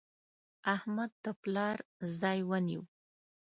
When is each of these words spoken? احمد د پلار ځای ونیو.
احمد 0.75 1.11
د 1.23 1.25
پلار 1.41 1.77
ځای 2.21 2.39
ونیو. 2.49 2.83